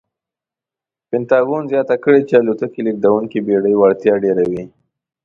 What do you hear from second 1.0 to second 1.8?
پنټاګون